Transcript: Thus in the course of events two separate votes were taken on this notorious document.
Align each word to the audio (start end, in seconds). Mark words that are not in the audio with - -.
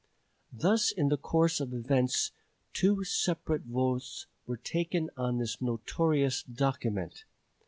Thus 0.51 0.91
in 0.91 1.09
the 1.09 1.15
course 1.17 1.59
of 1.59 1.75
events 1.75 2.31
two 2.73 3.03
separate 3.03 3.65
votes 3.67 4.25
were 4.47 4.57
taken 4.57 5.11
on 5.15 5.37
this 5.37 5.61
notorious 5.61 6.41
document. 6.41 7.25